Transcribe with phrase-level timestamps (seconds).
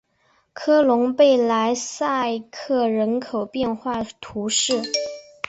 [0.53, 4.81] 科隆贝莱塞克人口变化图示